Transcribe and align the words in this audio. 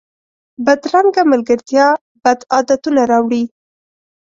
بدرنګه 0.65 1.23
ملګرتیا 1.31 1.87
بد 2.23 2.39
عادتونه 2.53 3.01
راوړي 3.11 3.43